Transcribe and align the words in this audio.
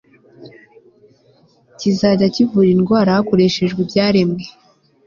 kizajya 1.79 2.27
kivura 2.35 2.69
indwara 2.75 3.09
hakoreshejwe 3.17 3.79
ibyaremwe 3.85 4.41